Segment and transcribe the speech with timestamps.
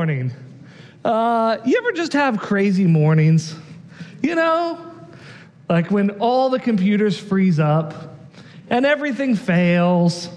[0.00, 0.32] morning.
[1.04, 3.54] Uh, you ever just have crazy mornings?
[4.22, 4.80] You know,
[5.68, 8.16] like when all the computers freeze up
[8.70, 10.30] and everything fails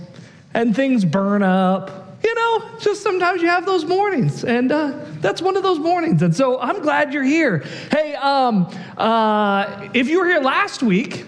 [0.54, 2.20] and things burn up.
[2.26, 6.22] You know, just sometimes you have those mornings, and uh, that's one of those mornings.
[6.22, 7.60] And so I'm glad you're here.
[7.90, 8.66] Hey, um,
[8.98, 11.26] uh, if you were here last week,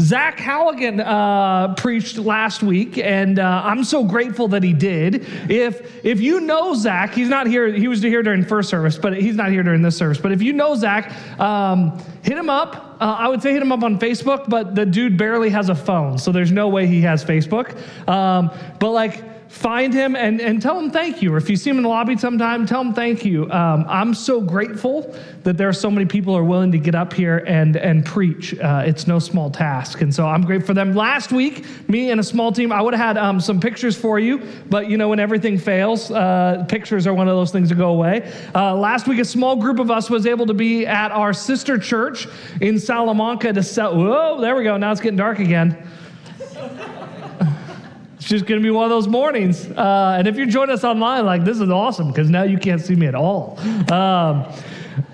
[0.00, 5.26] Zach Halligan uh, preached last week, and uh, I'm so grateful that he did.
[5.50, 7.66] If if you know Zach, he's not here.
[7.72, 10.18] He was here during first service, but he's not here during this service.
[10.18, 12.96] But if you know Zach, um, hit him up.
[13.00, 15.74] Uh, I would say hit him up on Facebook, but the dude barely has a
[15.74, 17.76] phone, so there's no way he has Facebook.
[18.08, 21.34] Um, but like find him and, and tell him thank you.
[21.34, 23.50] Or if you see him in the lobby sometime, tell him thank you.
[23.50, 25.14] Um, I'm so grateful
[25.44, 28.58] that there are so many people are willing to get up here and, and preach.
[28.58, 30.02] Uh, it's no small task.
[30.02, 30.94] And so I'm grateful for them.
[30.94, 34.18] Last week, me and a small team, I would have had um, some pictures for
[34.18, 37.76] you, but you know, when everything fails, uh, pictures are one of those things that
[37.76, 38.30] go away.
[38.54, 41.78] Uh, last week, a small group of us was able to be at our sister
[41.78, 42.26] church
[42.60, 43.96] in Salamanca to sell.
[43.96, 44.76] Whoa, there we go.
[44.76, 45.76] Now it's getting dark again
[48.28, 49.66] just going to be one of those mornings.
[49.66, 52.80] Uh, and if you're joining us online, like this is awesome because now you can't
[52.80, 53.58] see me at all.
[53.90, 54.52] Um,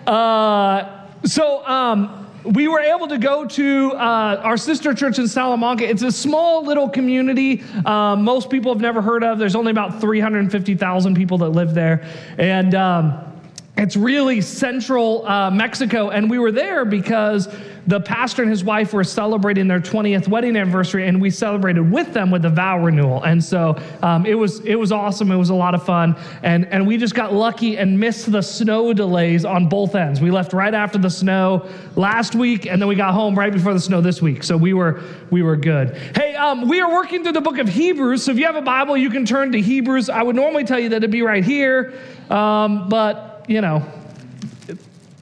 [0.07, 5.89] uh, so um, we were able to go to uh, our sister church in Salamanca.
[5.89, 7.63] It's a small little community.
[7.87, 9.39] Um, most people have never heard of.
[9.39, 12.07] There's only about 350,000 people that live there,
[12.37, 13.34] and um,
[13.77, 16.11] it's really central uh, Mexico.
[16.11, 17.49] And we were there because
[17.87, 22.13] the pastor and his wife were celebrating their 20th wedding anniversary, and we celebrated with
[22.13, 23.23] them with a vow renewal.
[23.25, 25.31] And so um, it was it was awesome.
[25.31, 28.43] It was a lot of fun, and and we just got lucky and missed the
[28.43, 30.21] snow delays on both ends.
[30.21, 33.75] We left right after the snow last week, and then we got home right before
[33.75, 34.45] the snow this week.
[34.45, 35.95] So we were we were good.
[36.17, 38.25] Hey, um, we are working through the book of Hebrews.
[38.25, 40.09] So if you have a Bible, you can turn to Hebrews.
[40.09, 41.93] I would normally tell you that it'd be right here,
[42.31, 43.85] um, but you know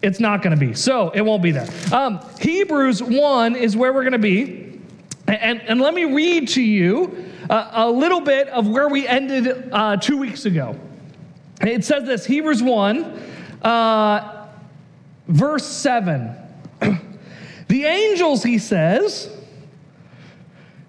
[0.03, 0.75] it's not going to be.
[0.75, 1.69] So it won't be there.
[1.93, 4.81] Um, Hebrews 1 is where we're going to be.
[5.29, 9.71] And, and let me read to you a, a little bit of where we ended
[9.73, 10.79] uh, two weeks ago.
[11.61, 13.05] It says this Hebrews 1,
[13.63, 14.49] uh,
[15.29, 16.35] verse 7.
[17.69, 19.31] the angels, he says,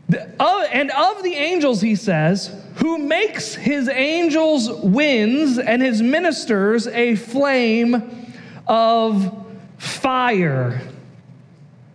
[0.09, 7.15] and of the angels, he says, who makes his angels winds and his ministers a
[7.15, 8.33] flame
[8.67, 9.45] of
[9.77, 10.81] fire,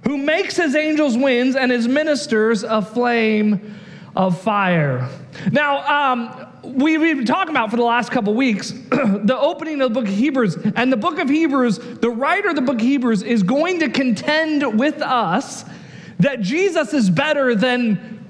[0.04, 3.74] who makes his angels winds and his ministers a flame
[4.14, 5.08] of fire.
[5.50, 10.00] Now, um, we've been talking about for the last couple weeks the opening of the
[10.00, 10.56] book of Hebrews.
[10.76, 13.88] And the book of Hebrews, the writer of the book of Hebrews is going to
[13.88, 15.64] contend with us
[16.20, 18.24] that Jesus is better than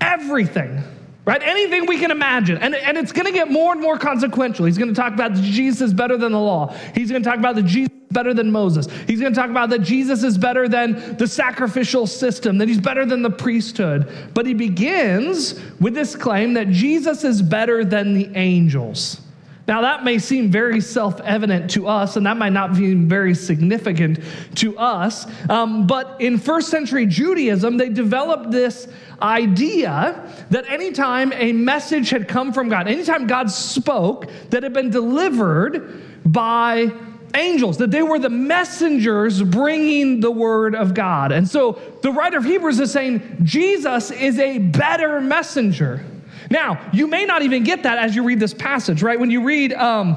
[0.00, 0.82] everything
[1.28, 1.42] right?
[1.42, 2.56] Anything we can imagine.
[2.56, 4.64] And, and it's going to get more and more consequential.
[4.64, 6.74] He's going to talk about Jesus is better than the law.
[6.94, 8.86] He's going to talk about that Jesus is better than Moses.
[9.06, 12.80] He's going to talk about that Jesus is better than the sacrificial system, that he's
[12.80, 14.10] better than the priesthood.
[14.32, 19.20] But he begins with this claim that Jesus is better than the angels.
[19.68, 23.34] Now, that may seem very self evident to us, and that might not be very
[23.34, 24.18] significant
[24.56, 25.26] to us.
[25.50, 28.88] Um, but in first century Judaism, they developed this
[29.20, 34.88] idea that anytime a message had come from God, anytime God spoke, that had been
[34.88, 36.90] delivered by
[37.34, 41.30] angels, that they were the messengers bringing the word of God.
[41.30, 46.02] And so the writer of Hebrews is saying Jesus is a better messenger.
[46.50, 49.18] Now, you may not even get that as you read this passage, right?
[49.18, 50.14] When you read, um,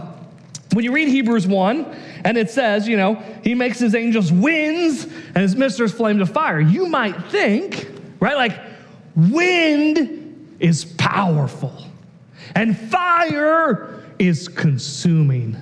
[0.73, 1.85] when you read Hebrews 1,
[2.23, 6.31] and it says, you know, he makes his angels winds and his ministers flames of
[6.31, 7.87] fire, you might think,
[8.19, 8.57] right, like
[9.15, 11.85] wind is powerful
[12.55, 15.57] and fire is consuming.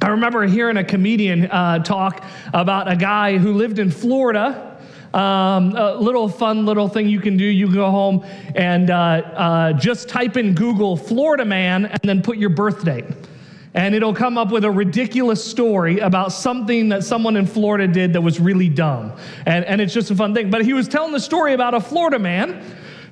[0.00, 4.71] I remember hearing a comedian uh, talk about a guy who lived in Florida
[5.14, 7.44] um, a little fun little thing you can do.
[7.44, 8.24] You can go home
[8.54, 13.04] and uh, uh, just type in Google Florida man and then put your birth date.
[13.74, 18.12] And it'll come up with a ridiculous story about something that someone in Florida did
[18.12, 19.16] that was really dumb.
[19.46, 20.50] And, and it's just a fun thing.
[20.50, 22.62] But he was telling the story about a Florida man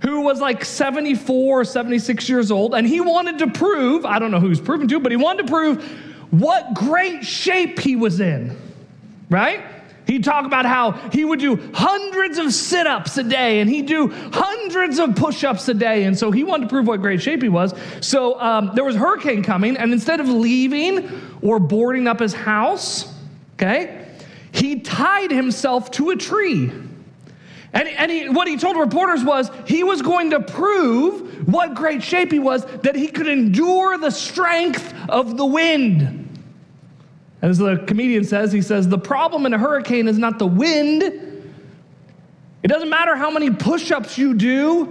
[0.02, 4.31] who was like 74 or 76 years old, and he wanted to prove, I don't
[4.31, 5.85] know who he's proving to, but he wanted to prove
[6.31, 8.56] what great shape he was in,
[9.29, 9.62] right?
[10.10, 13.86] He'd talk about how he would do hundreds of sit ups a day and he'd
[13.86, 16.02] do hundreds of push ups a day.
[16.02, 17.72] And so he wanted to prove what great shape he was.
[18.00, 21.08] So um, there was a hurricane coming, and instead of leaving
[21.42, 23.14] or boarding up his house,
[23.54, 24.08] okay,
[24.50, 26.72] he tied himself to a tree.
[27.72, 32.02] And, and he, what he told reporters was he was going to prove what great
[32.02, 36.29] shape he was that he could endure the strength of the wind.
[37.42, 41.02] As the comedian says, he says, the problem in a hurricane is not the wind.
[41.02, 44.84] It doesn't matter how many push ups you do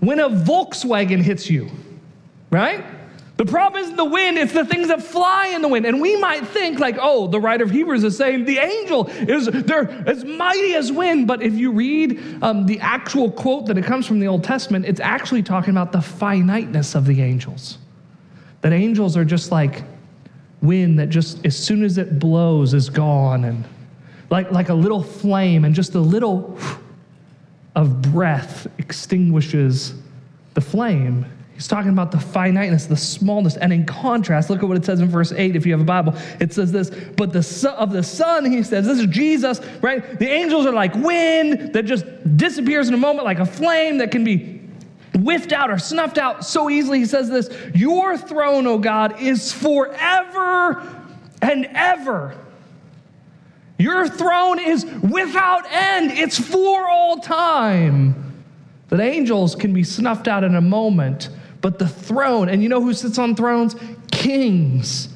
[0.00, 1.70] when a Volkswagen hits you,
[2.50, 2.82] right?
[3.36, 5.86] The problem isn't the wind, it's the things that fly in the wind.
[5.86, 9.46] And we might think, like, oh, the writer of Hebrews is saying the angel is
[9.46, 11.26] they're as mighty as wind.
[11.26, 14.84] But if you read um, the actual quote that it comes from the Old Testament,
[14.84, 17.78] it's actually talking about the finiteness of the angels.
[18.60, 19.84] That angels are just like
[20.62, 23.64] wind that just as soon as it blows is gone, and
[24.30, 26.58] like, like a little flame, and just a little
[27.74, 29.94] of breath extinguishes
[30.54, 31.24] the flame.
[31.54, 33.58] He's talking about the finiteness, the smallness.
[33.58, 35.84] And in contrast, look at what it says in verse 8 if you have a
[35.84, 36.14] Bible.
[36.40, 40.18] It says this, but the son of the Son, he says, this is Jesus, right?
[40.18, 42.06] The angels are like wind that just
[42.38, 44.59] disappears in a moment, like a flame that can be
[45.16, 46.98] whiffed out or snuffed out so easily.
[46.98, 50.86] He says this Your throne, O God, is forever
[51.42, 52.36] and ever.
[53.78, 58.44] Your throne is without end, it's for all time.
[58.88, 61.30] That angels can be snuffed out in a moment
[61.60, 62.48] but the throne.
[62.48, 63.76] And you know who sits on thrones?
[64.10, 65.08] Kings.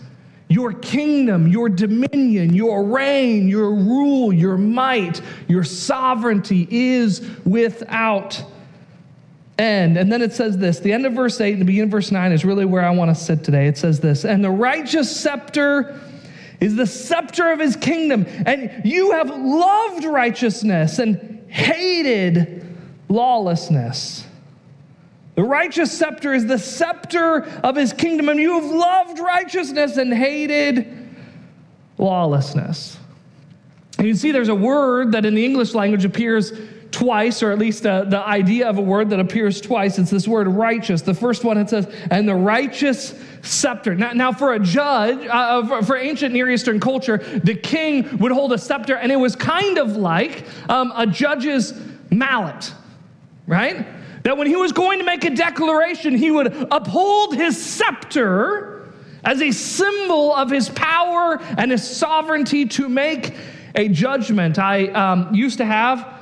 [0.49, 8.43] Your kingdom, your dominion, your reign, your rule, your might, your sovereignty is without
[9.59, 9.97] end.
[9.97, 12.11] And then it says this the end of verse 8 and the beginning of verse
[12.11, 13.67] 9 is really where I want to sit today.
[13.67, 16.01] It says this And the righteous scepter
[16.61, 18.27] is the scepter of his kingdom.
[18.47, 22.67] And you have loved righteousness and hated
[23.09, 24.27] lawlessness.
[25.35, 30.15] The righteous scepter is the scepter of his kingdom, and you have loved righteousness and
[30.15, 31.09] hated
[31.99, 32.97] lawlessness.
[33.99, 36.53] And you see there's a word that in the English language appears
[36.95, 39.99] twice, or at least uh, the idea of a word that appears twice.
[39.99, 41.03] It's this word righteous.
[41.03, 43.95] The first one it says, and the righteous scepter.
[43.95, 48.33] Now, now for a judge, uh, for, for, ancient Near Eastern culture, the king would
[48.33, 51.75] hold a scepter, and it was kind of like um, a judge's
[52.11, 52.73] mallet,
[53.47, 53.87] right?
[54.25, 58.91] that when he was going to make a declaration, he would uphold his scepter
[59.23, 63.35] as a symbol of his power and his sovereignty to make
[63.75, 64.59] a judgment.
[64.59, 66.14] I um, used to have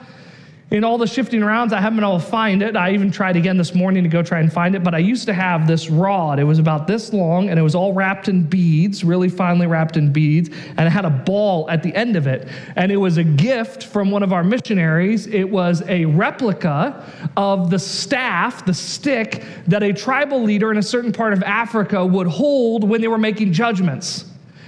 [0.73, 2.77] in all the shifting arounds, I haven't been able to find it.
[2.77, 5.27] I even tried again this morning to go try and find it, but I used
[5.27, 6.39] to have this rod.
[6.39, 9.99] It was about this long and it was all wrapped in beads, really finely wrapped
[9.99, 10.49] in beads,
[10.79, 12.49] and it had a ball at the end of it.
[12.75, 15.27] And it was a gift from one of our missionaries.
[15.27, 17.05] It was a replica
[17.37, 22.05] of the staff, the stick that a tribal leader in a certain part of Africa
[22.05, 24.25] would hold when they were making judgments.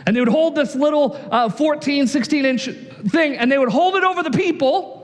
[0.06, 2.68] And they would hold this little uh, 14, 16 inch
[3.08, 5.00] thing, and they would hold it over the people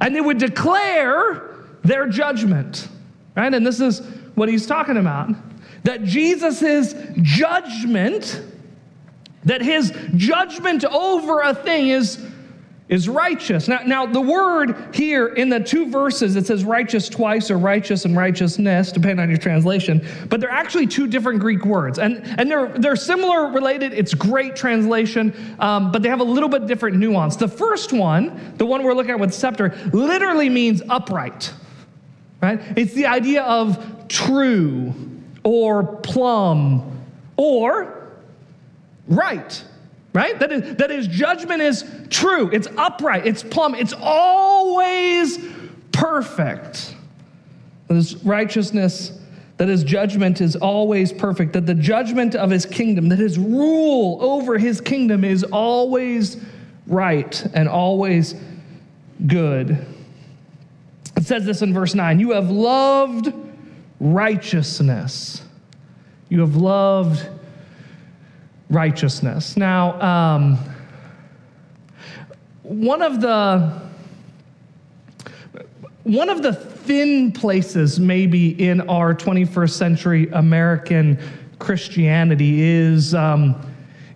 [0.00, 2.88] and they would declare their judgment,
[3.36, 3.52] right?
[3.52, 4.00] And this is
[4.34, 5.30] what he's talking about
[5.84, 8.42] that Jesus' judgment,
[9.44, 12.24] that his judgment over a thing is
[12.88, 13.68] is righteous.
[13.68, 18.06] Now, now, the word here in the two verses, it says righteous twice or righteous
[18.06, 21.98] and righteousness, depending on your translation, but they're actually two different Greek words.
[21.98, 23.92] And, and they're, they're similar, related.
[23.92, 27.36] It's great translation, um, but they have a little bit different nuance.
[27.36, 31.52] The first one, the one we're looking at with scepter, literally means upright,
[32.40, 32.60] right?
[32.76, 34.94] It's the idea of true
[35.44, 37.04] or plumb
[37.36, 38.12] or
[39.08, 39.62] right
[40.12, 40.38] right?
[40.38, 45.38] That is, that his judgment is true, it's upright, it's plumb, it's always
[45.92, 46.94] perfect.
[47.88, 49.18] That his righteousness,
[49.58, 54.18] that his judgment is always perfect, that the judgment of his kingdom, that his rule
[54.20, 56.36] over his kingdom is always
[56.86, 58.34] right and always
[59.26, 59.86] good.
[61.16, 63.32] It says this in verse 9 You have loved
[64.00, 65.42] righteousness.
[66.28, 67.28] You have loved
[68.70, 69.56] righteousness.
[69.56, 70.58] Now, um,
[72.62, 73.88] one of the
[76.04, 81.18] one of the thin places maybe in our 21st century American
[81.58, 83.60] Christianity is um,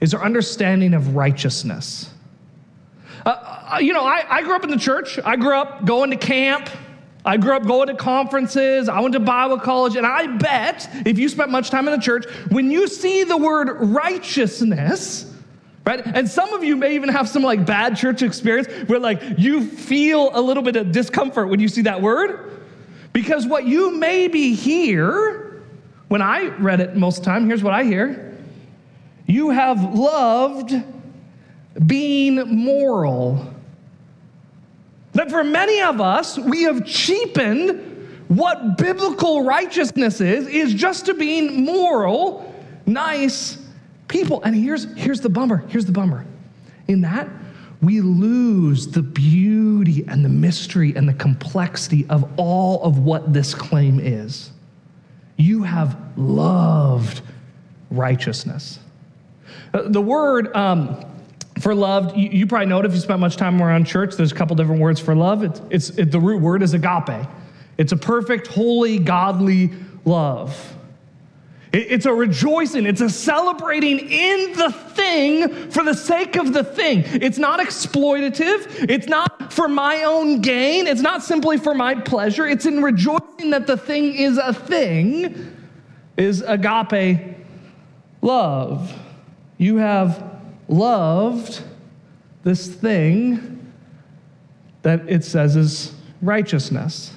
[0.01, 2.11] is our understanding of righteousness.
[3.25, 3.31] Uh,
[3.75, 5.19] uh you know, I, I grew up in the church.
[5.25, 6.69] I grew up going to camp.
[7.25, 11.19] I grew up going to conferences, I went to Bible college, and I bet if
[11.19, 15.33] you spent much time in the church, when you see the word righteousness,
[15.87, 16.05] right?
[16.05, 19.65] And some of you may even have some like bad church experience where like you
[19.65, 22.51] feel a little bit of discomfort when you see that word.
[23.13, 25.63] Because what you maybe hear,
[26.09, 28.31] when I read it most of the time, here's what I hear
[29.27, 30.75] you have loved
[31.87, 33.52] being moral.
[35.13, 37.91] That for many of us, we have cheapened
[38.29, 42.55] what biblical righteousness is, is just to being moral,
[42.87, 43.59] nice
[44.09, 44.43] people.
[44.43, 45.65] And here's, here's the bummer.
[45.69, 46.25] Here's the bummer.
[46.89, 47.29] In that,
[47.83, 53.55] we lose the beauty and the mystery and the complexity of all of what this
[53.55, 54.53] claim is.
[55.37, 57.23] You have loved
[57.91, 58.79] righteousness.
[59.75, 61.05] Uh, the word um,
[61.63, 64.17] for loved, you, you, probably know it if you spent much time around church.
[64.17, 65.45] There's a couple different words for love.
[65.45, 67.27] It's, it's it, the root word is agape.
[67.79, 69.71] It's a perfect, holy, godly
[70.05, 70.77] love.
[71.73, 77.03] It's a rejoicing, it's a celebrating in the thing for the sake of the thing.
[77.07, 82.47] It's not exploitative, it's not for my own gain, it's not simply for my pleasure.
[82.47, 85.57] It's in rejoicing that the thing is a thing,
[86.19, 87.37] is agape
[88.21, 88.93] love.
[89.57, 90.32] You have
[90.73, 91.63] loved
[92.43, 93.73] this thing
[94.83, 97.13] that it says is righteousness.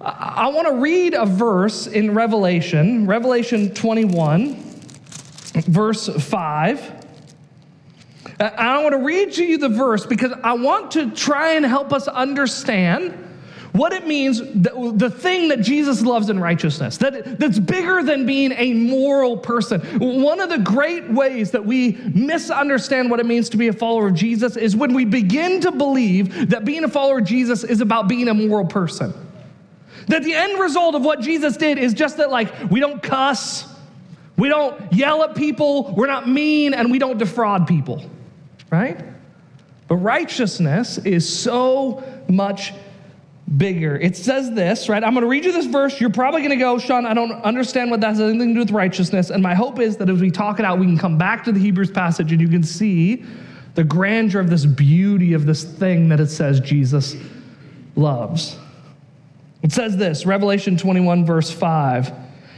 [0.00, 4.54] I want to read a verse in Revelation, Revelation 21,
[5.66, 7.06] verse 5.
[8.38, 11.92] I want to read to you the verse because I want to try and help
[11.92, 13.23] us understand
[13.74, 18.52] what it means, the thing that Jesus loves in righteousness, that, that's bigger than being
[18.52, 19.80] a moral person.
[19.98, 24.06] One of the great ways that we misunderstand what it means to be a follower
[24.06, 27.80] of Jesus is when we begin to believe that being a follower of Jesus is
[27.80, 29.12] about being a moral person.
[30.06, 33.66] That the end result of what Jesus did is just that, like, we don't cuss,
[34.36, 38.08] we don't yell at people, we're not mean, and we don't defraud people,
[38.70, 39.04] right?
[39.88, 42.72] But righteousness is so much
[43.56, 43.96] bigger.
[43.96, 45.02] It says this, right?
[45.04, 46.00] I'm going to read you this verse.
[46.00, 48.60] You're probably going to go, Sean, I don't understand what that has anything to do
[48.60, 49.30] with righteousness.
[49.30, 51.52] And my hope is that as we talk it out, we can come back to
[51.52, 53.24] the Hebrews passage and you can see
[53.74, 57.16] the grandeur of this beauty of this thing that it says Jesus
[57.96, 58.56] loves.
[59.62, 62.12] It says this Revelation 21, verse 5.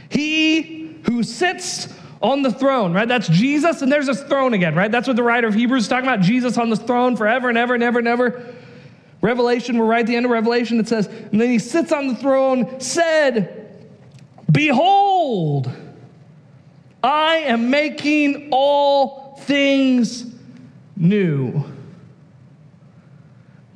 [0.09, 3.07] He who sits on the throne, right?
[3.07, 4.91] That's Jesus, and there's his throne again, right?
[4.91, 7.57] That's what the writer of Hebrews is talking about Jesus on the throne forever and
[7.57, 8.55] ever and ever and ever.
[9.21, 12.07] Revelation, we're right at the end of Revelation, it says, and then he sits on
[12.07, 13.79] the throne, said,
[14.51, 15.71] Behold,
[17.03, 20.25] I am making all things
[20.95, 21.63] new.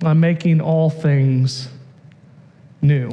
[0.03, 1.69] I'm making all things
[2.81, 3.11] new.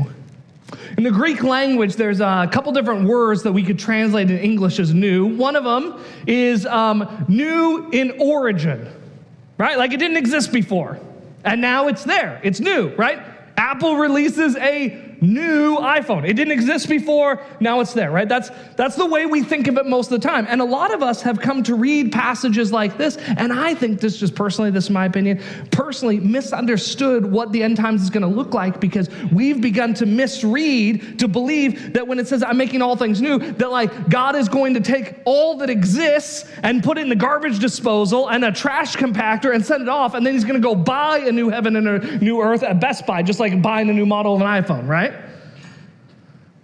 [0.96, 4.78] In the Greek language, there's a couple different words that we could translate in English
[4.78, 5.26] as new.
[5.26, 8.90] One of them is um, new in origin,
[9.58, 9.78] right?
[9.78, 10.98] Like it didn't exist before,
[11.48, 12.40] and now it's there.
[12.44, 13.20] It's new, right?
[13.56, 16.28] Apple releases a new iPhone.
[16.28, 18.28] It didn't exist before, now it's there, right?
[18.28, 20.46] That's, that's the way we think of it most of the time.
[20.48, 24.00] And a lot of us have come to read passages like this, and I think
[24.00, 28.22] this just personally, this is my opinion, personally misunderstood what the end times is going
[28.22, 32.56] to look like because we've begun to misread to believe that when it says, I'm
[32.56, 36.82] making all things new, that like God is going to take all that exists and
[36.82, 40.24] put it in the garbage disposal and a trash compactor and send it off, and
[40.26, 43.06] then he's going to go buy a new heaven and a new earth at Best
[43.06, 45.07] Buy, just like buying a new model of an iPhone, right?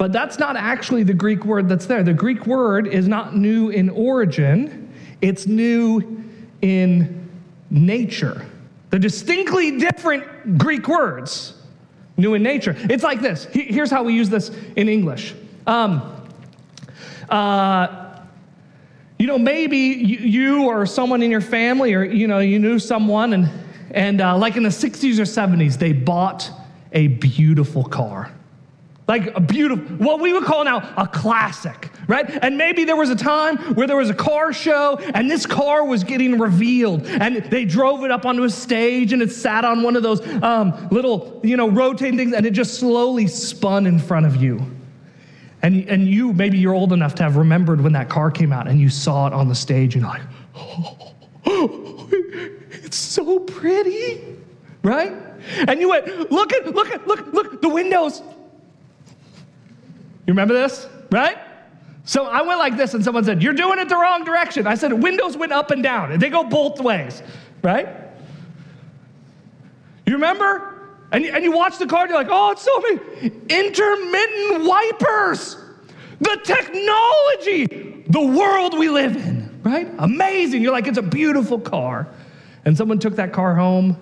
[0.05, 2.03] But that's not actually the Greek word that's there.
[2.03, 4.93] The Greek word is not new in origin,
[5.23, 6.23] it's new
[6.61, 7.31] in
[7.71, 8.45] nature.
[8.91, 11.55] They're distinctly different Greek words,
[12.19, 12.77] new in nature.
[12.79, 13.45] It's like this.
[13.45, 15.35] Here's how we use this in English.
[15.67, 16.03] Um,
[17.31, 18.19] uh,
[19.19, 23.33] you know, maybe you or someone in your family, or you know, you knew someone,
[23.33, 23.51] and
[23.93, 26.51] and uh, like in the 60s or 70s, they bought
[26.93, 28.31] a beautiful car.
[29.07, 32.25] Like a beautiful, what we would call now a classic, right?
[32.43, 35.85] And maybe there was a time where there was a car show and this car
[35.85, 39.83] was getting revealed and they drove it up onto a stage and it sat on
[39.83, 43.99] one of those um, little, you know, rotating things and it just slowly spun in
[43.99, 44.65] front of you.
[45.61, 48.69] And, and you, maybe you're old enough to have remembered when that car came out
[48.69, 50.23] and you saw it on the stage and you're like,
[50.55, 51.15] oh,
[51.47, 52.09] oh
[52.73, 54.23] it's so pretty,
[54.83, 55.13] right?
[55.69, 58.23] And you went, look at, look at, look, look, the windows.
[60.27, 61.39] You remember this, right?
[62.05, 64.67] So I went like this, and someone said, You're doing it the wrong direction.
[64.67, 67.23] I said, Windows went up and down, and they go both ways,
[67.63, 67.89] right?
[70.07, 70.71] You remember?
[71.13, 75.57] And, and you watch the car, and you're like, Oh, it's so many Intermittent wipers,
[76.21, 79.89] the technology, the world we live in, right?
[79.99, 80.63] Amazing.
[80.63, 82.09] You're like, It's a beautiful car.
[82.67, 83.97] And someone took that car home,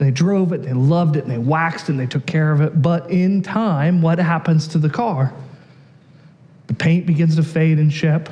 [0.00, 2.80] they drove it, they loved it, and they waxed and they took care of it.
[2.80, 5.34] But in time, what happens to the car?
[6.68, 8.30] The paint begins to fade and chip,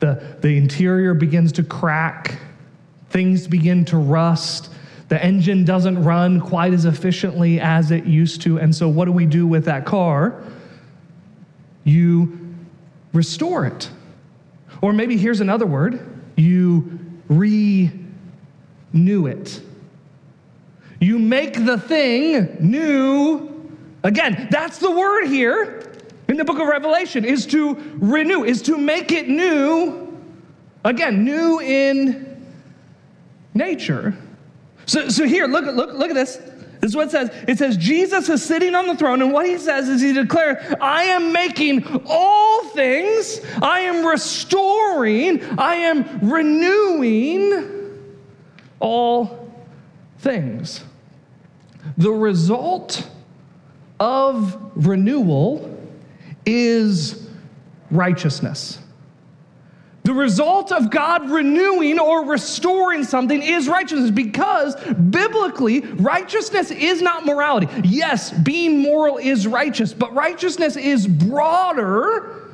[0.00, 2.38] the, the interior begins to crack,
[3.08, 4.70] things begin to rust,
[5.08, 8.58] The engine doesn't run quite as efficiently as it used to.
[8.58, 10.40] And so, what do we do with that car?
[11.82, 12.38] You
[13.12, 13.90] restore it.
[14.82, 17.98] Or maybe here's another word you renew
[19.26, 19.60] it.
[21.00, 23.70] You make the thing new
[24.04, 24.48] again.
[24.50, 25.92] That's the word here
[26.28, 30.06] in the book of Revelation is to renew, is to make it new.
[30.84, 32.46] Again, new in
[33.52, 34.16] nature.
[34.86, 36.36] So, so here, look, look, look at this.
[36.80, 37.30] This is what it says.
[37.46, 40.74] It says, Jesus is sitting on the throne, and what he says is he declares,
[40.80, 48.16] I am making all things, I am restoring, I am renewing
[48.78, 49.52] all
[50.18, 50.84] things.
[51.98, 53.08] The result
[53.98, 55.78] of renewal
[56.46, 57.28] is
[57.90, 58.78] righteousness.
[60.02, 67.26] The result of God renewing or restoring something is righteousness because biblically, righteousness is not
[67.26, 67.68] morality.
[67.84, 72.50] Yes, being moral is righteous, but righteousness is broader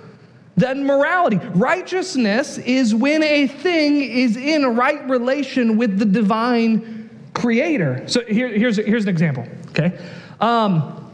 [0.56, 1.36] than morality.
[1.54, 6.95] Righteousness is when a thing is in right relation with the divine
[7.36, 8.02] creator.
[8.06, 9.98] So here, here's, here's an example, okay?
[10.40, 11.12] Um,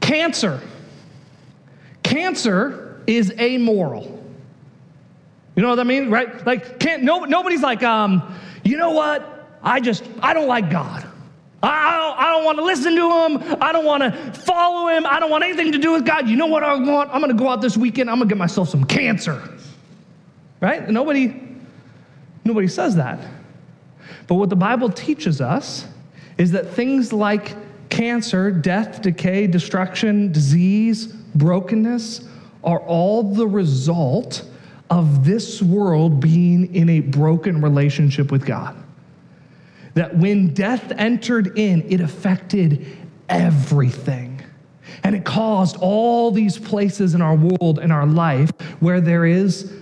[0.00, 0.62] cancer.
[2.02, 4.04] Cancer is amoral.
[5.54, 6.10] You know what I mean?
[6.10, 6.44] Right?
[6.46, 9.58] Like, can't, no, nobody's like, um, you know what?
[9.62, 11.06] I just, I don't like God.
[11.62, 13.56] I, don't, I don't want to listen to him.
[13.60, 15.04] I don't want to follow him.
[15.04, 16.28] I don't want anything to do with God.
[16.28, 17.10] You know what I want?
[17.12, 18.08] I'm going to go out this weekend.
[18.08, 19.42] I'm going to get myself some cancer.
[20.60, 20.88] Right?
[20.88, 21.34] nobody,
[22.44, 23.18] nobody says that.
[24.28, 25.86] But what the Bible teaches us
[26.36, 27.56] is that things like
[27.88, 32.28] cancer, death, decay, destruction, disease, brokenness
[32.62, 34.44] are all the result
[34.90, 38.76] of this world being in a broken relationship with God.
[39.94, 42.86] That when death entered in, it affected
[43.28, 44.42] everything.
[45.04, 49.72] And it caused all these places in our world and our life where there is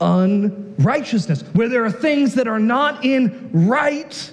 [0.00, 4.32] unrighteousness, where there are things that are not in right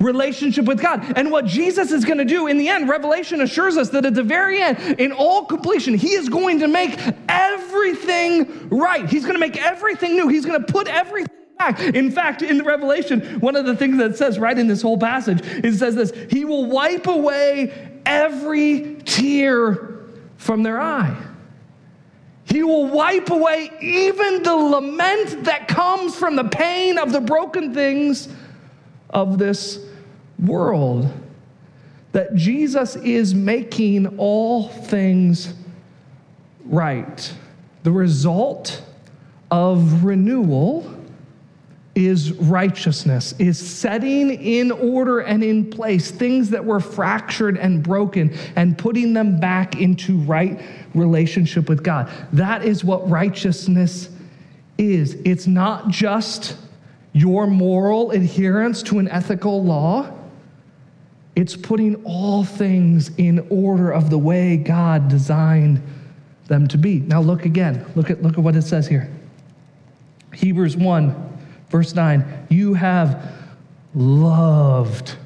[0.00, 1.16] relationship with God.
[1.16, 4.14] And what Jesus is going to do in the end, Revelation assures us that at
[4.14, 9.08] the very end, in all completion, He is going to make everything right.
[9.08, 10.28] He's going to make everything new.
[10.28, 11.80] He's going to put everything back.
[11.80, 14.98] In fact, in the Revelation, one of the things that says right in this whole
[14.98, 20.04] passage, it says this He will wipe away every tear
[20.36, 21.27] from their eye.
[22.48, 27.74] He will wipe away even the lament that comes from the pain of the broken
[27.74, 28.28] things
[29.10, 29.84] of this
[30.38, 31.12] world
[32.12, 35.52] that Jesus is making all things
[36.64, 37.34] right.
[37.82, 38.82] The result
[39.50, 40.97] of renewal
[41.98, 48.32] is righteousness, is setting in order and in place things that were fractured and broken
[48.54, 50.62] and putting them back into right
[50.94, 52.08] relationship with God.
[52.32, 54.10] That is what righteousness
[54.78, 55.14] is.
[55.24, 56.56] It's not just
[57.12, 60.08] your moral adherence to an ethical law.
[61.34, 65.82] It's putting all things in order of the way God designed
[66.46, 67.00] them to be.
[67.00, 67.84] Now look again.
[67.96, 69.10] Look at look at what it says here.
[70.32, 71.37] Hebrews 1
[71.70, 72.46] verse 9.
[72.48, 73.32] You have
[73.94, 75.16] loved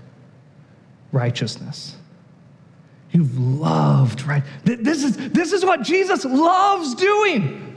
[1.12, 1.96] righteousness.
[3.10, 4.42] You've loved right.
[4.64, 7.68] This is this is what Jesus loves doing.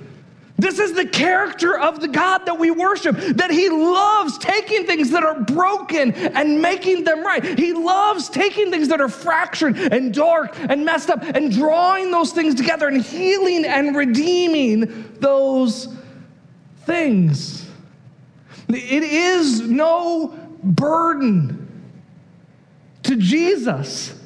[0.58, 5.12] This is the character of the God that we worship, that He loves taking things
[5.12, 7.43] that are broken and making them right.
[7.60, 12.32] He loves taking things that are fractured and dark and messed up and drawing those
[12.32, 15.93] things together and healing and redeeming those
[16.86, 17.64] things.
[18.69, 21.65] It is no burden
[23.04, 24.19] to Jesus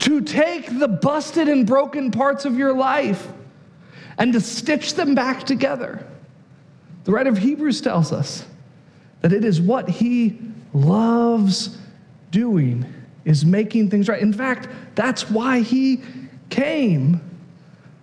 [0.00, 3.28] to take the busted and broken parts of your life
[4.18, 6.06] and to stitch them back together.
[7.04, 8.44] The writer of Hebrews tells us
[9.20, 10.38] that it is what he
[10.72, 11.78] loves
[12.30, 12.86] doing
[13.24, 14.22] is making things right.
[14.22, 16.02] In fact, that's why he
[16.48, 17.20] came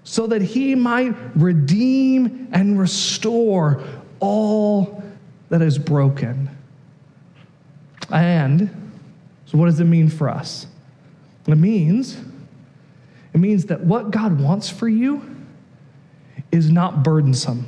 [0.03, 3.83] so that he might redeem and restore
[4.19, 5.03] all
[5.49, 6.49] that is broken.
[8.11, 8.91] And
[9.45, 10.67] so what does it mean for us?
[11.47, 12.17] It means
[13.33, 15.35] it means that what God wants for you
[16.51, 17.67] is not burdensome.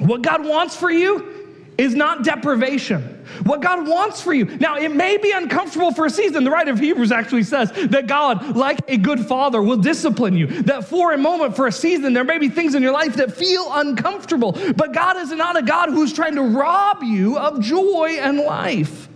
[0.00, 1.35] What God wants for you
[1.78, 3.02] is not deprivation.
[3.44, 4.44] What God wants for you.
[4.44, 6.44] Now, it may be uncomfortable for a season.
[6.44, 10.46] The writer of Hebrews actually says that God, like a good father, will discipline you.
[10.62, 13.34] That for a moment, for a season, there may be things in your life that
[13.34, 14.52] feel uncomfortable.
[14.52, 19.08] But God is not a God who's trying to rob you of joy and life.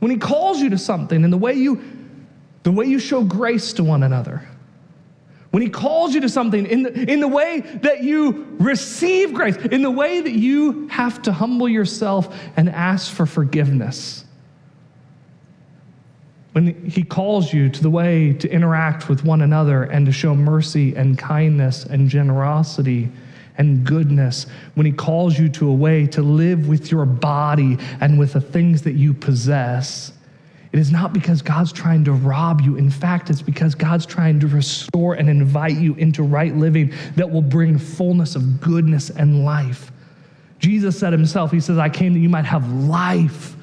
[0.00, 1.82] when he calls you to something and the way you
[2.62, 4.46] the way you show grace to one another
[5.50, 9.56] when he calls you to something in the, in the way that you receive grace
[9.56, 14.24] in the way that you have to humble yourself and ask for forgiveness.
[16.52, 20.34] When he calls you to the way to interact with one another and to show
[20.34, 23.10] mercy and kindness and generosity
[23.56, 28.18] and goodness, when he calls you to a way to live with your body and
[28.18, 30.12] with the things that you possess,
[30.72, 32.76] it is not because God's trying to rob you.
[32.76, 37.28] In fact, it's because God's trying to restore and invite you into right living that
[37.28, 39.90] will bring fullness of goodness and life.
[40.60, 43.56] Jesus said himself, He says, I came that you might have life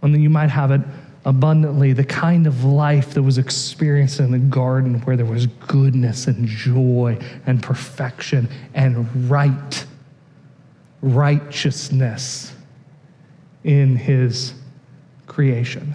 [0.00, 0.80] and that you might have it
[1.24, 6.26] abundantly the kind of life that was experienced in the garden where there was goodness
[6.26, 9.84] and joy and perfection and right
[11.02, 12.54] righteousness
[13.62, 14.54] in his
[15.28, 15.94] creation.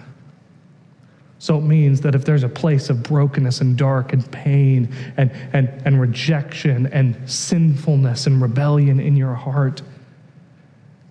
[1.38, 5.30] So it means that if there's a place of brokenness and dark and pain and,
[5.52, 9.82] and, and rejection and sinfulness and rebellion in your heart,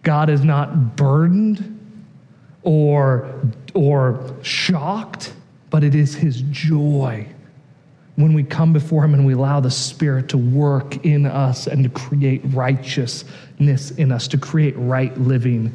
[0.01, 1.79] God is not burdened
[2.63, 3.41] or,
[3.75, 5.33] or shocked,
[5.69, 7.27] but it is his joy
[8.15, 11.83] when we come before him and we allow the Spirit to work in us and
[11.83, 15.71] to create righteousness in us, to create right living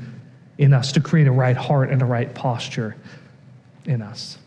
[0.58, 2.96] in us, to create a right heart and a right posture
[3.86, 4.38] in us.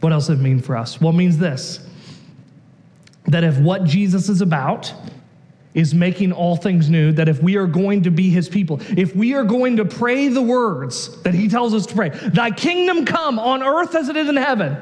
[0.00, 1.00] What else does it mean for us?
[1.00, 1.80] Well, it means this
[3.28, 4.92] that if what Jesus is about
[5.74, 9.16] is making all things new, that if we are going to be his people, if
[9.16, 13.04] we are going to pray the words that he tells us to pray, thy kingdom
[13.04, 14.76] come on earth as it is in heaven,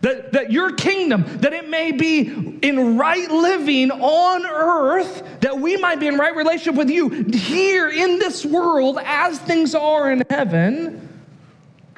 [0.00, 5.76] that, that your kingdom, that it may be in right living on earth, that we
[5.76, 10.22] might be in right relationship with you here in this world as things are in
[10.30, 11.08] heaven,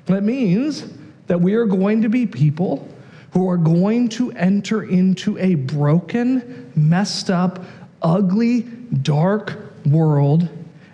[0.06, 0.84] that means
[1.28, 2.88] that we are going to be people
[3.32, 7.64] who are going to enter into a broken, messed up,
[8.02, 8.62] ugly,
[9.02, 10.48] dark world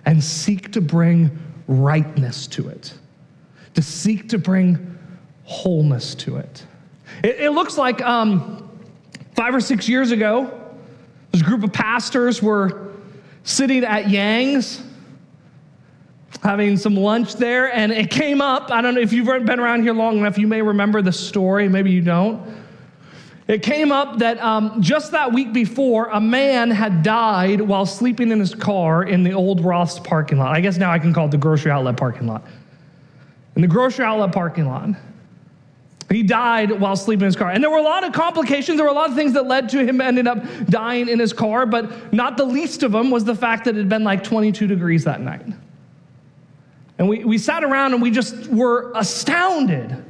[0.05, 1.31] and seek to bring
[1.66, 2.94] rightness to it,
[3.75, 4.99] to seek to bring
[5.44, 6.64] wholeness to it.
[7.23, 8.69] It, it looks like um,
[9.35, 10.53] five or six years ago,
[11.33, 12.93] this group of pastors were
[13.45, 14.83] sitting at Yang's
[16.43, 18.71] having some lunch there, and it came up.
[18.71, 21.69] I don't know if you've been around here long enough, you may remember the story,
[21.69, 22.41] maybe you don't.
[23.49, 28.31] It came up that um, just that week before, a man had died while sleeping
[28.31, 30.55] in his car in the old Roth's parking lot.
[30.55, 32.45] I guess now I can call it the grocery outlet parking lot.
[33.57, 34.91] In the grocery outlet parking lot.
[36.11, 37.51] He died while sleeping in his car.
[37.51, 38.79] And there were a lot of complications.
[38.79, 41.35] There were a lot of things that led to him ending up dying in his
[41.35, 44.25] car, but not the least of them was the fact that it had been like
[44.25, 45.44] 22 degrees that night.
[46.99, 50.05] And we, we sat around and we just were astounded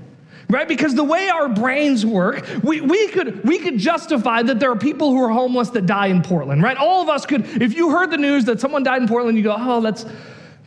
[0.51, 0.67] right?
[0.67, 4.77] Because the way our brains work, we, we, could, we could justify that there are
[4.77, 6.77] people who are homeless that die in Portland, right?
[6.77, 9.45] All of us could, if you heard the news that someone died in Portland, you
[9.45, 10.07] go, oh, that's,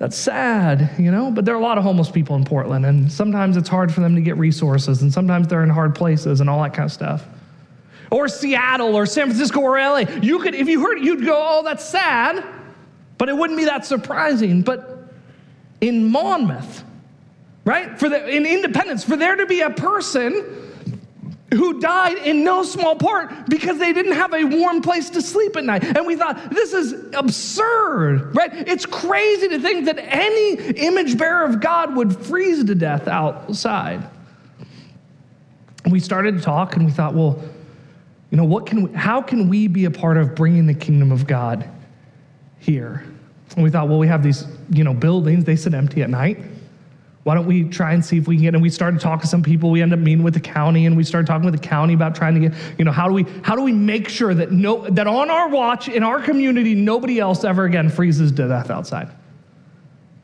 [0.01, 1.29] that's sad, you know?
[1.29, 4.01] But there are a lot of homeless people in Portland, and sometimes it's hard for
[4.01, 6.91] them to get resources, and sometimes they're in hard places and all that kind of
[6.91, 7.23] stuff.
[8.09, 9.99] Or Seattle or San Francisco or LA.
[10.23, 12.43] You could, if you heard it, you'd go, oh, that's sad,
[13.19, 14.63] but it wouldn't be that surprising.
[14.63, 15.13] But
[15.81, 16.83] in Monmouth,
[17.63, 17.99] right?
[17.99, 20.70] For the, in independence, for there to be a person
[21.53, 25.57] who died in no small part because they didn't have a warm place to sleep
[25.57, 25.83] at night.
[25.83, 28.51] And we thought, this is absurd, right?
[28.67, 34.09] It's crazy to think that any image bearer of God would freeze to death outside.
[35.89, 37.43] We started to talk and we thought, well,
[38.29, 41.11] you know, what can we, how can we be a part of bringing the kingdom
[41.11, 41.69] of God
[42.59, 43.03] here?
[43.55, 46.39] And we thought, well, we have these, you know, buildings, they sit empty at night.
[47.23, 48.53] Why don't we try and see if we can get?
[48.55, 49.69] And we started talking to some people.
[49.69, 52.15] We ended up meeting with the county, and we started talking with the county about
[52.15, 54.89] trying to get, you know, how do we how do we make sure that no
[54.89, 59.09] that on our watch in our community nobody else ever again freezes to death outside.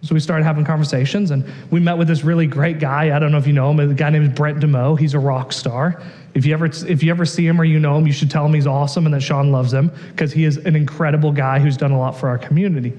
[0.02, 3.16] So we started having conversations, and we met with this really great guy.
[3.16, 3.80] I don't know if you know him.
[3.80, 4.98] A guy named Brent DeMoe.
[4.98, 6.02] He's a rock star.
[6.34, 8.46] If you ever if you ever see him or you know him, you should tell
[8.46, 11.78] him he's awesome and that Sean loves him because he is an incredible guy who's
[11.78, 12.94] done a lot for our community.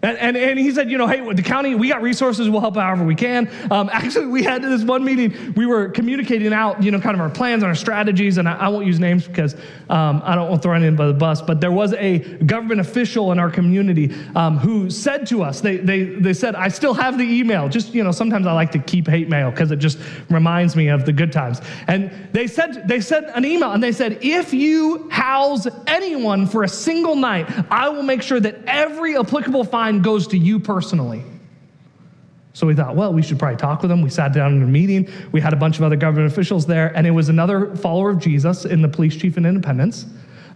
[0.00, 2.76] And, and, and, he said, you know, hey, the county, we got resources, we'll help
[2.76, 3.50] however we can.
[3.68, 7.20] Um, actually, we had this one meeting, we were communicating out, you know, kind of
[7.20, 9.56] our plans and our strategies, and I, I won't use names because
[9.90, 12.80] um, I don't want to throw anyone by the bus, but there was a government
[12.80, 16.94] official in our community um, who said to us, they, they, they said, I still
[16.94, 17.68] have the email.
[17.68, 19.98] Just, you know, sometimes I like to keep hate mail because it just
[20.30, 21.60] reminds me of the good times.
[21.88, 26.62] And they said, they sent an email and they said, if you house anyone for
[26.62, 31.24] a single night, I will make sure that every applicable fine goes to you personally.
[32.52, 34.02] So we thought, well, we should probably talk with him.
[34.02, 35.08] We sat down in a meeting.
[35.30, 38.18] We had a bunch of other government officials there, and it was another follower of
[38.18, 40.06] Jesus in the police chief in Independence.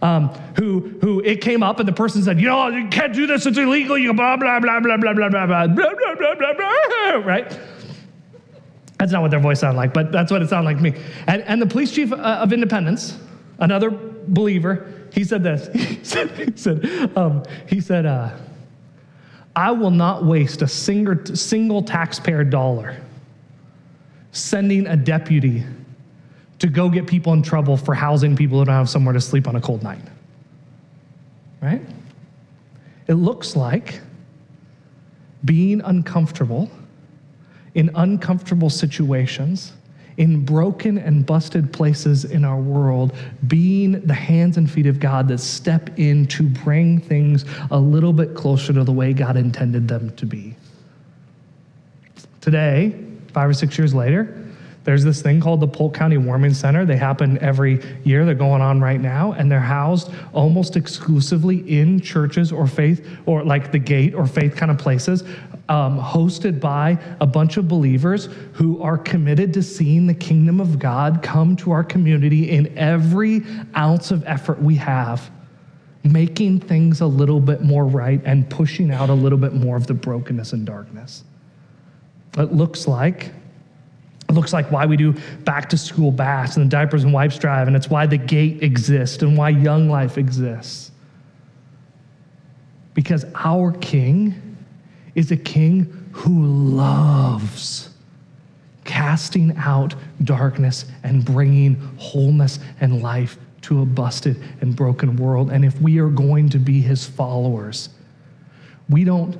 [0.01, 3.25] Um, who, who it came up and the person said, you know, you can't do
[3.25, 6.35] this, it's illegal, you blah, blah, blah, blah, blah, blah, blah, blah, blah, blah, blah,
[6.35, 7.57] blah, blah, right?
[8.97, 11.01] That's not what their voice sounded like, but that's what it sounded like to me.
[11.27, 13.17] And, and the police chief of Independence,
[13.59, 15.69] another believer, he said this.
[15.73, 18.35] He said, he said, um, he said uh,
[19.55, 22.97] I will not waste a single, single taxpayer dollar
[24.31, 25.63] sending a deputy
[26.59, 29.47] to go get people in trouble for housing people who don't have somewhere to sleep
[29.47, 30.01] on a cold night.
[31.61, 31.81] Right?
[33.07, 34.01] It looks like
[35.45, 36.69] being uncomfortable
[37.75, 39.73] in uncomfortable situations,
[40.17, 43.13] in broken and busted places in our world,
[43.47, 48.13] being the hands and feet of God that step in to bring things a little
[48.13, 50.55] bit closer to the way God intended them to be.
[52.41, 52.93] Today,
[53.33, 54.39] five or six years later,
[54.83, 56.85] there's this thing called the Polk County Warming Center.
[56.85, 58.25] They happen every year.
[58.25, 63.43] They're going on right now, and they're housed almost exclusively in churches or faith, or
[63.45, 65.23] like the gate or faith kind of places,
[65.69, 70.77] um, hosted by a bunch of believers who are committed to seeing the kingdom of
[70.77, 73.43] God come to our community in every
[73.75, 75.31] ounce of effort we have,
[76.03, 79.87] making things a little bit more right and pushing out a little bit more of
[79.87, 81.23] the brokenness and darkness.
[82.37, 83.31] It looks like
[84.29, 87.37] it looks like why we do back to school baths and the diapers and wipes
[87.37, 90.91] drive, and it's why the gate exists and why Young Life exists.
[92.95, 94.52] Because our King
[95.15, 97.89] is a King who loves
[98.83, 105.51] casting out darkness and bringing wholeness and life to a busted and broken world.
[105.51, 107.89] And if we are going to be his followers,
[108.89, 109.37] we don't,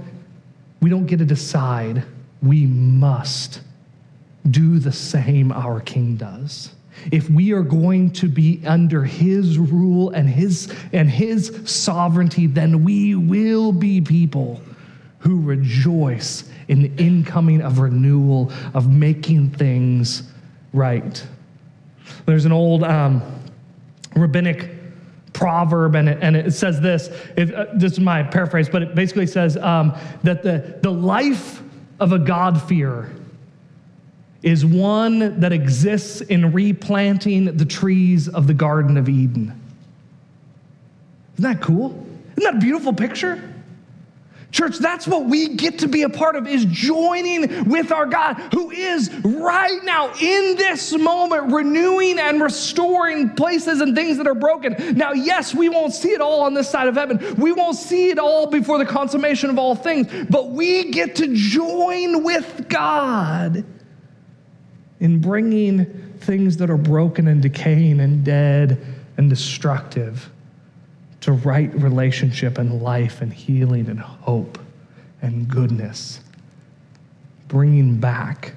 [0.81, 2.03] we don't get to decide,
[2.41, 3.61] we must
[4.49, 6.73] do the same our King does.
[7.11, 12.83] If we are going to be under his rule and his, and his sovereignty, then
[12.83, 14.61] we will be people
[15.23, 20.23] who rejoice in the incoming of renewal, of making things
[20.73, 21.25] right.
[22.25, 23.21] There's an old um,
[24.17, 24.69] rabbinic
[25.31, 27.07] proverb, and it, and it says this.
[27.37, 31.63] It, uh, this is my paraphrase, but it basically says um, that the, the life
[32.01, 33.09] of a God-fearer
[34.41, 39.57] is one that exists in replanting the trees of the Garden of Eden.
[41.37, 41.91] Isn't that cool?
[42.35, 43.52] Isn't that a beautiful picture?
[44.53, 48.35] Church, that's what we get to be a part of is joining with our God
[48.53, 54.35] who is right now in this moment renewing and restoring places and things that are
[54.35, 54.95] broken.
[54.95, 57.35] Now, yes, we won't see it all on this side of heaven.
[57.35, 61.33] We won't see it all before the consummation of all things, but we get to
[61.33, 63.65] join with God
[64.99, 65.85] in bringing
[66.19, 68.85] things that are broken and decaying and dead
[69.17, 70.29] and destructive
[71.23, 74.59] to right relationship and life and healing and hope
[75.21, 76.19] and goodness.
[77.47, 78.55] Bringing back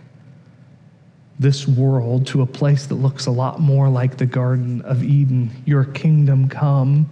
[1.39, 5.51] this world to a place that looks a lot more like the Garden of Eden.
[5.65, 7.09] Your kingdom come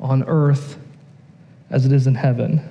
[0.00, 0.78] on earth
[1.68, 2.66] as it is in heaven.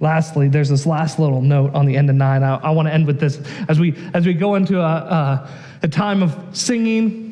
[0.00, 2.42] Lastly, there's this last little note on the end of nine.
[2.42, 5.50] I, I want to end with this as we as we go into a, a,
[5.82, 7.25] a time of singing.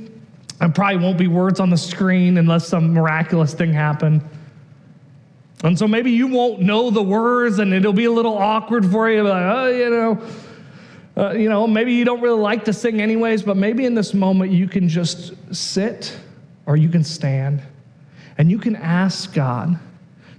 [0.61, 4.27] And probably won't be words on the screen unless some miraculous thing happen.
[5.65, 9.11] And so maybe you won't know the words, and it'll be a little awkward for
[9.11, 9.23] you.
[9.23, 10.27] Like, oh, you know,
[11.17, 13.43] uh, you know, maybe you don't really like to sing anyways.
[13.43, 16.17] But maybe in this moment you can just sit,
[16.67, 17.63] or you can stand,
[18.39, 19.79] and you can ask God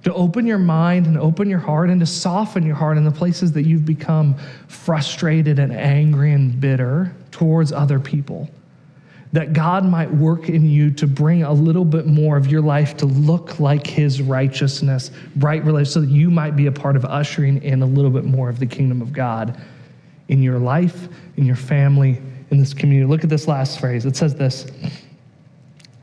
[0.04, 3.12] to open your mind and open your heart and to soften your heart in the
[3.12, 4.36] places that you've become
[4.68, 8.48] frustrated and angry and bitter towards other people.
[9.36, 12.96] That God might work in you to bring a little bit more of your life
[12.98, 17.04] to look like His righteousness, right relationship, so that you might be a part of
[17.04, 19.62] ushering in a little bit more of the kingdom of God
[20.30, 23.10] in your life, in your family, in this community.
[23.10, 24.06] Look at this last phrase.
[24.06, 24.72] It says this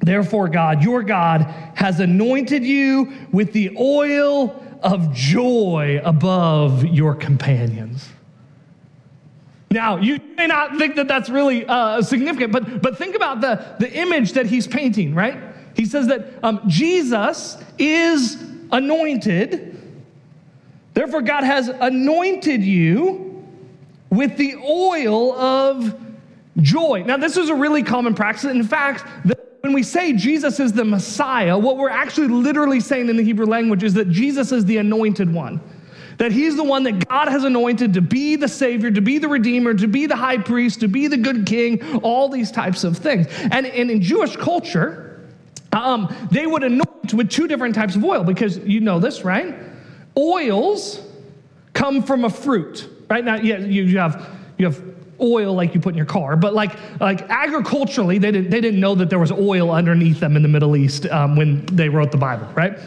[0.01, 1.43] Therefore, God, your God,
[1.75, 8.11] has anointed you with the oil of joy above your companions.
[9.73, 13.77] Now, you may not think that that's really uh, significant, but, but think about the,
[13.79, 15.39] the image that he's painting, right?
[15.75, 19.81] He says that um, Jesus is anointed.
[20.93, 23.45] Therefore, God has anointed you
[24.11, 25.99] with the oil of
[26.59, 27.03] joy.
[27.07, 28.45] Now, this is a really common practice.
[28.45, 29.07] In fact,
[29.63, 33.47] when we say Jesus is the Messiah, what we're actually literally saying in the Hebrew
[33.47, 35.63] language is that Jesus is the anointed one.
[36.19, 39.29] That he's the one that God has anointed to be the Savior, to be the
[39.29, 42.99] Redeemer, to be the high priest, to be the good king, all these types of
[42.99, 43.27] things.
[43.51, 45.29] And, and in Jewish culture,
[45.73, 49.55] um, they would anoint with two different types of oil because you know this, right?
[50.17, 51.01] Oils
[51.73, 53.25] come from a fruit, right?
[53.25, 54.83] Now, yeah, you, you have you have
[55.21, 58.81] oil like you put in your car, but like like agriculturally, they didn't they didn't
[58.81, 62.11] know that there was oil underneath them in the Middle East um, when they wrote
[62.11, 62.79] the Bible, right?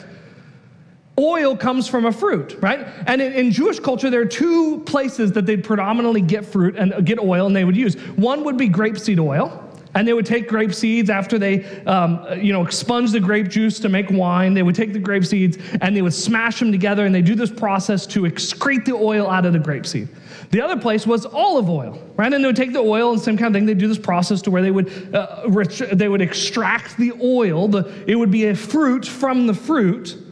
[1.18, 2.86] Oil comes from a fruit, right?
[3.08, 7.06] And in, in, Jewish culture, there are two places that they'd predominantly get fruit and
[7.06, 7.96] get oil, and they would use.
[8.18, 9.62] One would be grapeseed oil,
[9.94, 13.80] and they would take grape seeds after they, um, you know, expunge the grape juice
[13.80, 14.54] to make wine.
[14.54, 17.34] They would take the grape seeds and they would smash them together, and they do
[17.34, 20.10] this process to excrete the oil out of the grape seed.
[20.52, 22.32] The other place was olive oil, right?
[22.32, 23.66] And they would take the oil and same kind of thing.
[23.66, 25.48] They do this process to where they would uh,
[25.94, 27.70] they would extract the oil.
[27.70, 30.25] The, it would be a fruit from the fruit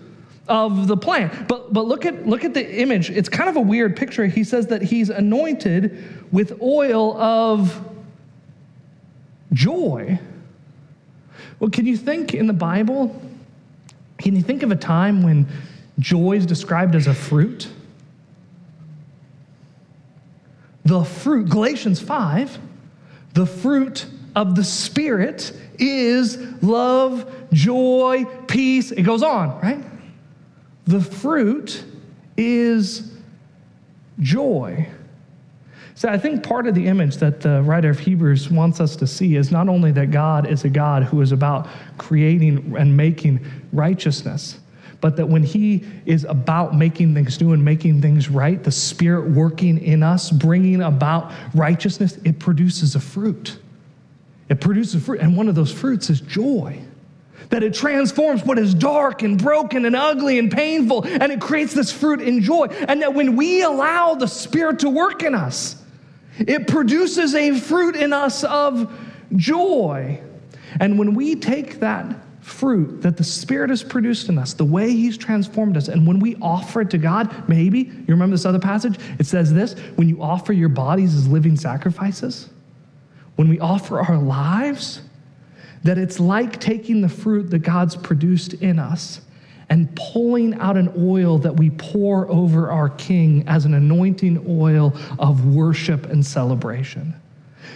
[0.47, 1.47] of the plant.
[1.47, 3.09] But but look at look at the image.
[3.09, 4.25] It's kind of a weird picture.
[4.25, 7.81] He says that he's anointed with oil of
[9.53, 10.19] joy.
[11.59, 13.21] Well, can you think in the Bible?
[14.17, 15.47] Can you think of a time when
[15.99, 17.69] joy is described as a fruit?
[20.85, 22.59] The fruit, Galatians 5,
[23.33, 28.91] the fruit of the Spirit is love, joy, peace.
[28.91, 29.83] It goes on, right?
[30.85, 31.83] The fruit
[32.37, 33.13] is
[34.19, 34.87] joy.
[35.95, 39.07] So I think part of the image that the writer of Hebrews wants us to
[39.07, 41.67] see is not only that God is a God who is about
[41.97, 44.59] creating and making righteousness,
[45.01, 49.29] but that when He is about making things new and making things right, the Spirit
[49.31, 53.59] working in us, bringing about righteousness, it produces a fruit.
[54.49, 56.81] It produces fruit, and one of those fruits is joy
[57.53, 61.71] that it transforms what is dark and broken and ugly and painful, and it creates
[61.71, 62.65] this fruit in joy.
[62.65, 65.75] And that when we allow the Spirit to work in us,
[66.39, 68.91] it produces a fruit in us of
[69.35, 70.19] joy.
[70.79, 74.89] And when we take that fruit that the Spirit has produced in us, the way
[74.91, 78.57] He's transformed us, and when we offer it to God, maybe, you remember this other
[78.57, 78.97] passage?
[79.19, 82.49] It says this when you offer your bodies as living sacrifices,
[83.35, 85.01] when we offer our lives,
[85.83, 89.21] that it's like taking the fruit that God's produced in us
[89.69, 94.95] and pulling out an oil that we pour over our King as an anointing oil
[95.19, 97.13] of worship and celebration.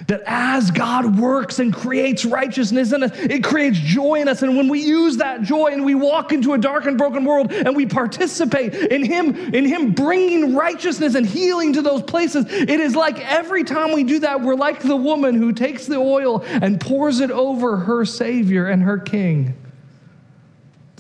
[0.08, 4.42] That as God works and creates righteousness in us, it creates joy in us.
[4.42, 7.52] And when we use that joy and we walk into a dark and broken world
[7.52, 12.80] and we participate in Him, in Him bringing righteousness and healing to those places, it
[12.80, 16.44] is like every time we do that, we're like the woman who takes the oil
[16.48, 19.56] and pours it over her Savior and her King.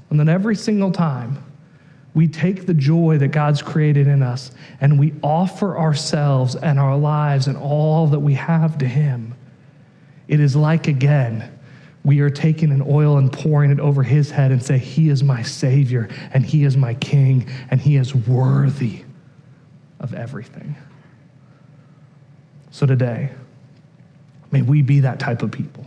[0.10, 1.44] And then every single time,
[2.18, 4.50] we take the joy that God's created in us
[4.82, 9.36] and we offer ourselves and our lives and all that we have to Him.
[10.28, 11.60] It is like, again,
[12.04, 15.24] we are taking an oil and pouring it over His head and say, He is
[15.24, 19.04] my Savior and He is my King and He is worthy
[20.00, 20.76] of everything.
[22.72, 23.30] So today,
[24.50, 25.86] may we be that type of people.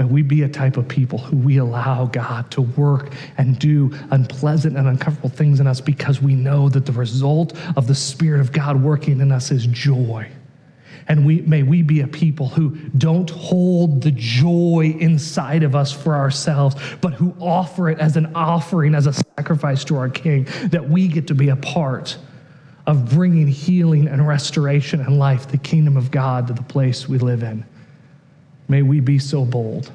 [0.00, 3.92] May we be a type of people who we allow God to work and do
[4.10, 8.40] unpleasant and uncomfortable things in us because we know that the result of the Spirit
[8.40, 10.26] of God working in us is joy.
[11.06, 15.92] And we, may we be a people who don't hold the joy inside of us
[15.92, 20.48] for ourselves, but who offer it as an offering, as a sacrifice to our King,
[20.70, 22.16] that we get to be a part
[22.86, 27.18] of bringing healing and restoration and life, the kingdom of God, to the place we
[27.18, 27.66] live in.
[28.70, 29.90] May we be so bold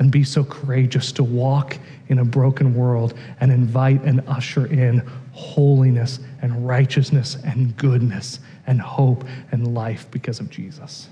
[0.00, 5.08] and be so courageous to walk in a broken world and invite and usher in
[5.30, 11.10] holiness and righteousness and goodness and hope and life because of Jesus.